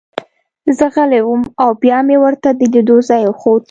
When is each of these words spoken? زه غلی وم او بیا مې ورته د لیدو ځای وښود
زه 0.77 0.85
غلی 0.95 1.21
وم 1.23 1.41
او 1.63 1.69
بیا 1.81 1.97
مې 2.07 2.17
ورته 2.23 2.49
د 2.59 2.61
لیدو 2.73 2.97
ځای 3.09 3.23
وښود 3.25 3.59